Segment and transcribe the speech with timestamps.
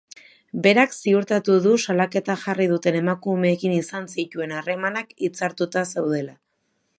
[0.67, 6.35] Berak ziurtatu du salaketa jarri duten emakumeekin izan zituen harremanak hitzartuta zeudela.